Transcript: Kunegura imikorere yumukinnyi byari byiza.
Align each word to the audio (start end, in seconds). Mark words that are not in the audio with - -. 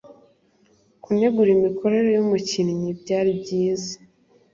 Kunegura 1.03 1.49
imikorere 1.57 2.07
yumukinnyi 2.11 2.89
byari 3.01 3.31
byiza. 3.41 3.93